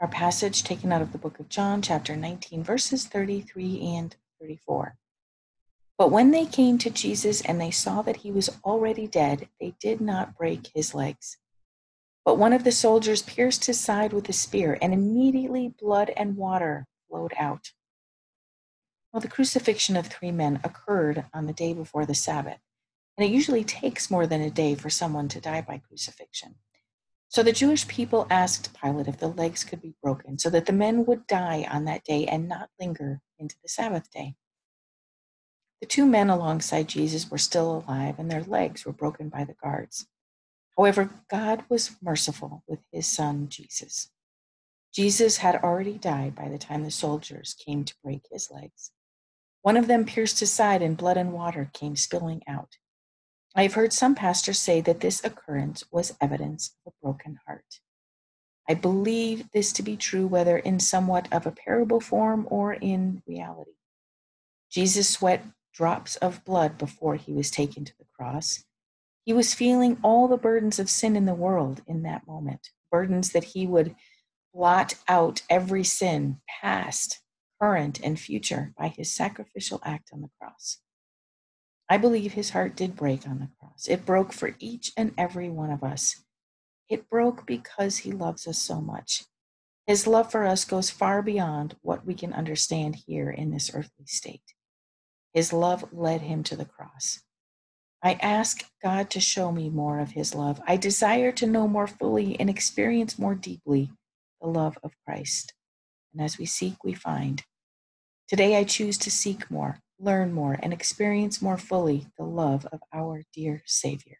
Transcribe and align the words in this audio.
Our 0.00 0.08
passage 0.08 0.62
taken 0.62 0.92
out 0.92 1.02
of 1.02 1.10
the 1.10 1.18
book 1.18 1.40
of 1.40 1.48
John, 1.48 1.82
chapter 1.82 2.14
19, 2.14 2.62
verses 2.62 3.04
33 3.06 3.82
and 3.96 4.14
34. 4.40 4.94
But 5.96 6.12
when 6.12 6.30
they 6.30 6.46
came 6.46 6.78
to 6.78 6.90
Jesus 6.90 7.40
and 7.40 7.60
they 7.60 7.72
saw 7.72 8.02
that 8.02 8.18
he 8.18 8.30
was 8.30 8.48
already 8.64 9.08
dead, 9.08 9.48
they 9.60 9.74
did 9.80 10.00
not 10.00 10.36
break 10.38 10.68
his 10.72 10.94
legs. 10.94 11.38
But 12.24 12.38
one 12.38 12.52
of 12.52 12.62
the 12.62 12.70
soldiers 12.70 13.22
pierced 13.22 13.64
his 13.64 13.80
side 13.80 14.12
with 14.12 14.28
a 14.28 14.32
spear, 14.32 14.78
and 14.80 14.94
immediately 14.94 15.74
blood 15.80 16.12
and 16.16 16.36
water 16.36 16.86
flowed 17.08 17.32
out. 17.36 17.72
Well, 19.12 19.20
the 19.20 19.26
crucifixion 19.26 19.96
of 19.96 20.06
three 20.06 20.30
men 20.30 20.60
occurred 20.62 21.24
on 21.34 21.46
the 21.46 21.52
day 21.52 21.72
before 21.74 22.06
the 22.06 22.14
Sabbath, 22.14 22.60
and 23.16 23.26
it 23.26 23.32
usually 23.32 23.64
takes 23.64 24.12
more 24.12 24.28
than 24.28 24.42
a 24.42 24.50
day 24.50 24.76
for 24.76 24.90
someone 24.90 25.26
to 25.28 25.40
die 25.40 25.62
by 25.62 25.78
crucifixion. 25.78 26.54
So 27.30 27.42
the 27.42 27.52
Jewish 27.52 27.86
people 27.86 28.26
asked 28.30 28.74
Pilate 28.80 29.06
if 29.06 29.18
the 29.18 29.28
legs 29.28 29.62
could 29.62 29.82
be 29.82 29.94
broken 30.02 30.38
so 30.38 30.48
that 30.50 30.66
the 30.66 30.72
men 30.72 31.04
would 31.04 31.26
die 31.26 31.66
on 31.70 31.84
that 31.84 32.04
day 32.04 32.26
and 32.26 32.48
not 32.48 32.70
linger 32.80 33.20
into 33.38 33.56
the 33.62 33.68
Sabbath 33.68 34.10
day. 34.10 34.34
The 35.80 35.86
two 35.86 36.06
men 36.06 36.30
alongside 36.30 36.88
Jesus 36.88 37.30
were 37.30 37.38
still 37.38 37.84
alive 37.86 38.18
and 38.18 38.30
their 38.30 38.42
legs 38.42 38.84
were 38.84 38.92
broken 38.92 39.28
by 39.28 39.44
the 39.44 39.54
guards. 39.62 40.06
However, 40.76 41.10
God 41.30 41.64
was 41.68 41.96
merciful 42.02 42.62
with 42.66 42.80
his 42.90 43.06
son 43.06 43.48
Jesus. 43.48 44.10
Jesus 44.94 45.36
had 45.38 45.56
already 45.56 45.98
died 45.98 46.34
by 46.34 46.48
the 46.48 46.58
time 46.58 46.82
the 46.82 46.90
soldiers 46.90 47.54
came 47.64 47.84
to 47.84 47.94
break 48.02 48.22
his 48.32 48.50
legs. 48.50 48.90
One 49.62 49.76
of 49.76 49.86
them 49.86 50.06
pierced 50.06 50.40
his 50.40 50.52
side 50.52 50.82
and 50.82 50.96
blood 50.96 51.16
and 51.16 51.32
water 51.32 51.70
came 51.74 51.94
spilling 51.94 52.42
out. 52.48 52.78
I 53.56 53.62
have 53.62 53.74
heard 53.74 53.92
some 53.92 54.14
pastors 54.14 54.58
say 54.58 54.80
that 54.82 55.00
this 55.00 55.24
occurrence 55.24 55.84
was 55.90 56.16
evidence 56.20 56.76
of 56.86 56.92
a 56.92 57.04
broken 57.04 57.40
heart. 57.46 57.80
I 58.68 58.74
believe 58.74 59.50
this 59.52 59.72
to 59.72 59.82
be 59.82 59.96
true 59.96 60.26
whether 60.26 60.58
in 60.58 60.78
somewhat 60.78 61.26
of 61.32 61.46
a 61.46 61.52
parable 61.52 62.00
form 62.00 62.46
or 62.50 62.74
in 62.74 63.22
reality. 63.26 63.72
Jesus 64.70 65.08
sweat 65.08 65.44
drops 65.72 66.16
of 66.16 66.44
blood 66.44 66.76
before 66.76 67.16
he 67.16 67.32
was 67.32 67.50
taken 67.50 67.84
to 67.84 67.96
the 67.98 68.04
cross. 68.14 68.64
He 69.24 69.32
was 69.32 69.54
feeling 69.54 69.98
all 70.02 70.28
the 70.28 70.36
burdens 70.36 70.78
of 70.78 70.90
sin 70.90 71.16
in 71.16 71.24
the 71.24 71.34
world 71.34 71.82
in 71.86 72.02
that 72.02 72.26
moment, 72.26 72.70
burdens 72.90 73.32
that 73.32 73.44
he 73.44 73.66
would 73.66 73.94
blot 74.52 74.94
out 75.08 75.42
every 75.48 75.84
sin, 75.84 76.40
past, 76.60 77.20
current, 77.60 78.00
and 78.02 78.18
future, 78.18 78.72
by 78.76 78.88
his 78.88 79.14
sacrificial 79.14 79.80
act 79.84 80.10
on 80.12 80.20
the 80.20 80.30
cross. 80.40 80.78
I 81.88 81.96
believe 81.96 82.34
his 82.34 82.50
heart 82.50 82.76
did 82.76 82.96
break 82.96 83.26
on 83.26 83.38
the 83.38 83.48
cross. 83.58 83.88
It 83.88 84.04
broke 84.04 84.32
for 84.32 84.54
each 84.58 84.92
and 84.96 85.12
every 85.16 85.48
one 85.48 85.70
of 85.70 85.82
us. 85.82 86.22
It 86.88 87.08
broke 87.08 87.46
because 87.46 87.98
he 87.98 88.12
loves 88.12 88.46
us 88.46 88.58
so 88.58 88.80
much. 88.80 89.24
His 89.86 90.06
love 90.06 90.30
for 90.30 90.44
us 90.44 90.66
goes 90.66 90.90
far 90.90 91.22
beyond 91.22 91.76
what 91.80 92.04
we 92.04 92.12
can 92.12 92.34
understand 92.34 92.96
here 93.06 93.30
in 93.30 93.50
this 93.50 93.70
earthly 93.72 94.06
state. 94.06 94.54
His 95.32 95.52
love 95.52 95.86
led 95.92 96.20
him 96.22 96.42
to 96.44 96.56
the 96.56 96.66
cross. 96.66 97.22
I 98.02 98.14
ask 98.14 98.64
God 98.82 99.10
to 99.10 99.20
show 99.20 99.50
me 99.50 99.70
more 99.70 99.98
of 99.98 100.10
his 100.10 100.34
love. 100.34 100.60
I 100.66 100.76
desire 100.76 101.32
to 101.32 101.46
know 101.46 101.66
more 101.66 101.86
fully 101.86 102.38
and 102.38 102.50
experience 102.50 103.18
more 103.18 103.34
deeply 103.34 103.90
the 104.40 104.48
love 104.48 104.78
of 104.82 104.92
Christ. 105.06 105.54
And 106.12 106.22
as 106.22 106.38
we 106.38 106.46
seek, 106.46 106.84
we 106.84 106.92
find. 106.92 107.42
Today 108.28 108.56
I 108.56 108.64
choose 108.64 108.98
to 108.98 109.10
seek 109.10 109.50
more 109.50 109.80
learn 109.98 110.32
more, 110.32 110.58
and 110.62 110.72
experience 110.72 111.42
more 111.42 111.58
fully 111.58 112.06
the 112.16 112.24
love 112.24 112.66
of 112.72 112.80
our 112.92 113.24
dear 113.32 113.62
Savior. 113.66 114.18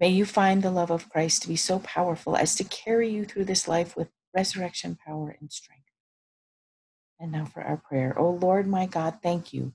May 0.00 0.10
you 0.10 0.24
find 0.24 0.62
the 0.62 0.70
love 0.70 0.90
of 0.90 1.08
Christ 1.08 1.42
to 1.42 1.48
be 1.48 1.56
so 1.56 1.80
powerful 1.80 2.36
as 2.36 2.54
to 2.56 2.64
carry 2.64 3.08
you 3.08 3.24
through 3.24 3.46
this 3.46 3.66
life 3.66 3.96
with 3.96 4.08
resurrection 4.34 4.96
power 5.04 5.36
and 5.40 5.50
strength. 5.50 5.84
And 7.18 7.32
now 7.32 7.46
for 7.46 7.62
our 7.62 7.76
prayer. 7.76 8.14
Oh 8.16 8.30
Lord, 8.30 8.68
my 8.68 8.86
God, 8.86 9.18
thank 9.22 9.52
you 9.52 9.72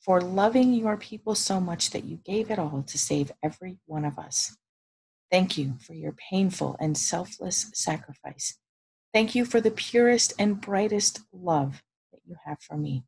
for 0.00 0.20
loving 0.20 0.72
your 0.72 0.96
people 0.96 1.34
so 1.34 1.60
much 1.60 1.90
that 1.90 2.04
you 2.04 2.16
gave 2.24 2.50
it 2.50 2.58
all 2.58 2.84
to 2.86 2.98
save 2.98 3.32
every 3.42 3.78
one 3.84 4.04
of 4.04 4.18
us. 4.18 4.56
Thank 5.30 5.58
you 5.58 5.74
for 5.80 5.92
your 5.92 6.12
painful 6.12 6.76
and 6.80 6.96
selfless 6.96 7.70
sacrifice. 7.74 8.56
Thank 9.12 9.34
you 9.34 9.44
for 9.44 9.60
the 9.60 9.70
purest 9.70 10.32
and 10.38 10.60
brightest 10.60 11.20
love 11.32 11.82
that 12.12 12.20
you 12.24 12.36
have 12.46 12.60
for 12.60 12.76
me. 12.76 13.04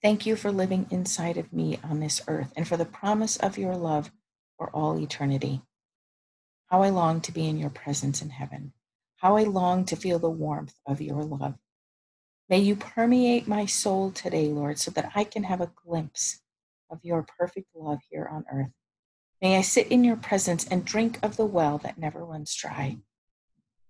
Thank 0.00 0.26
you 0.26 0.36
for 0.36 0.52
living 0.52 0.86
inside 0.90 1.36
of 1.36 1.52
me 1.52 1.80
on 1.82 1.98
this 1.98 2.22
earth 2.28 2.52
and 2.56 2.68
for 2.68 2.76
the 2.76 2.84
promise 2.84 3.36
of 3.36 3.58
your 3.58 3.76
love 3.76 4.12
for 4.56 4.70
all 4.70 4.98
eternity. 4.98 5.62
How 6.66 6.82
I 6.82 6.90
long 6.90 7.20
to 7.22 7.32
be 7.32 7.48
in 7.48 7.58
your 7.58 7.70
presence 7.70 8.22
in 8.22 8.30
heaven. 8.30 8.72
How 9.16 9.36
I 9.36 9.42
long 9.42 9.84
to 9.86 9.96
feel 9.96 10.20
the 10.20 10.30
warmth 10.30 10.74
of 10.86 11.00
your 11.00 11.24
love. 11.24 11.56
May 12.48 12.60
you 12.60 12.76
permeate 12.76 13.48
my 13.48 13.66
soul 13.66 14.12
today, 14.12 14.46
Lord, 14.46 14.78
so 14.78 14.92
that 14.92 15.10
I 15.16 15.24
can 15.24 15.42
have 15.42 15.60
a 15.60 15.72
glimpse 15.84 16.40
of 16.90 17.00
your 17.02 17.26
perfect 17.36 17.68
love 17.74 17.98
here 18.08 18.28
on 18.30 18.44
earth. 18.52 18.70
May 19.42 19.56
I 19.56 19.62
sit 19.62 19.88
in 19.88 20.04
your 20.04 20.16
presence 20.16 20.66
and 20.66 20.84
drink 20.84 21.18
of 21.22 21.36
the 21.36 21.44
well 21.44 21.78
that 21.78 21.98
never 21.98 22.24
runs 22.24 22.54
dry. 22.54 22.98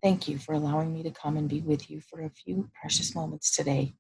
Thank 0.03 0.27
you 0.27 0.39
for 0.39 0.55
allowing 0.55 0.95
me 0.95 1.03
to 1.03 1.11
come 1.11 1.37
and 1.37 1.49
be 1.49 1.61
with 1.61 1.91
you 1.91 2.01
for 2.01 2.23
a 2.23 2.31
few 2.31 2.71
precious 2.81 3.15
moments 3.15 3.55
today. 3.55 3.95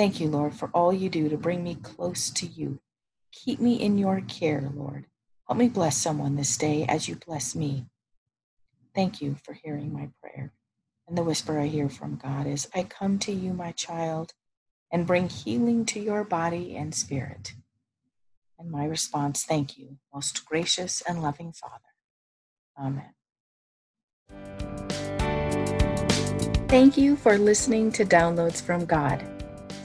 Thank 0.00 0.18
you, 0.18 0.28
Lord, 0.28 0.54
for 0.54 0.70
all 0.72 0.94
you 0.94 1.10
do 1.10 1.28
to 1.28 1.36
bring 1.36 1.62
me 1.62 1.74
close 1.74 2.30
to 2.30 2.46
you. 2.46 2.80
Keep 3.32 3.60
me 3.60 3.74
in 3.74 3.98
your 3.98 4.22
care, 4.22 4.72
Lord. 4.74 5.04
Help 5.46 5.58
me 5.58 5.68
bless 5.68 5.98
someone 5.98 6.36
this 6.36 6.56
day 6.56 6.86
as 6.88 7.06
you 7.06 7.16
bless 7.16 7.54
me. 7.54 7.84
Thank 8.94 9.20
you 9.20 9.36
for 9.44 9.52
hearing 9.52 9.92
my 9.92 10.08
prayer. 10.22 10.54
And 11.06 11.18
the 11.18 11.22
whisper 11.22 11.60
I 11.60 11.66
hear 11.66 11.90
from 11.90 12.16
God 12.16 12.46
is 12.46 12.66
I 12.74 12.84
come 12.84 13.18
to 13.18 13.30
you, 13.30 13.52
my 13.52 13.72
child, 13.72 14.32
and 14.90 15.06
bring 15.06 15.28
healing 15.28 15.84
to 15.84 16.00
your 16.00 16.24
body 16.24 16.74
and 16.76 16.94
spirit. 16.94 17.52
And 18.58 18.70
my 18.70 18.86
response, 18.86 19.44
thank 19.44 19.76
you, 19.76 19.98
most 20.14 20.46
gracious 20.46 21.02
and 21.02 21.20
loving 21.20 21.52
Father. 21.52 21.92
Amen. 22.78 23.12
Thank 26.68 26.96
you 26.96 27.16
for 27.16 27.36
listening 27.36 27.92
to 27.92 28.06
Downloads 28.06 28.62
from 28.62 28.86
God. 28.86 29.39